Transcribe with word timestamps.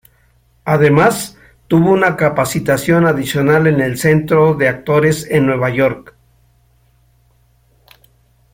Además, 0.65 1.37
tuvo 1.67 1.91
una 1.91 2.17
capacitación 2.17 3.05
adicional 3.05 3.67
en 3.67 3.81
el 3.81 3.99
Centro 3.99 4.55
de 4.55 4.67
Actores 4.67 5.27
en 5.29 5.45
Nueva 5.45 5.69
York. 5.69 6.15